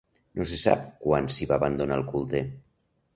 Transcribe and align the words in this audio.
No 0.39 0.45
se 0.51 0.57
sap 0.61 0.87
quan 1.03 1.29
s'hi 1.35 1.47
va 1.51 1.59
abandonar 1.61 1.99
el 2.01 2.07
culte. 2.09 2.43